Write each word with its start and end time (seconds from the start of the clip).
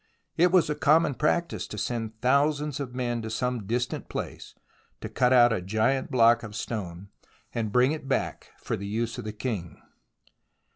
It 0.35 0.51
was 0.51 0.67
a 0.67 0.73
common 0.73 1.13
practice 1.13 1.67
to 1.67 1.77
send 1.77 2.19
thousands 2.21 2.79
of 2.79 2.95
men 2.95 3.21
to 3.21 3.29
some 3.29 3.67
distant 3.67 4.09
place, 4.09 4.55
to 4.99 5.09
cut 5.09 5.31
out 5.31 5.53
a 5.53 5.61
giant 5.61 6.09
block 6.09 6.41
of 6.41 6.55
stone, 6.55 7.09
and 7.53 7.71
bring 7.71 7.91
it 7.91 8.07
back 8.07 8.49
for 8.57 8.75
the 8.75 8.87
use 8.87 9.19
of 9.19 9.25
the 9.25 9.31
king. 9.31 9.77